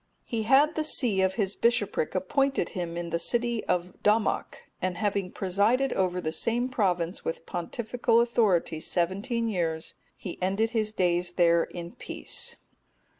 [0.23, 5.31] He had the see of his bishopric appointed him in the city Dommoc,(250) and having
[5.31, 11.65] presided over the same province with pontifical authority seventeen years, he ended his days there
[11.65, 12.55] in peace.